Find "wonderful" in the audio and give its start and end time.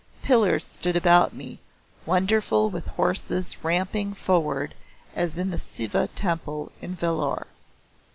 2.07-2.71